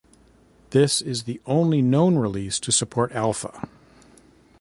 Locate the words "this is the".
0.71-1.39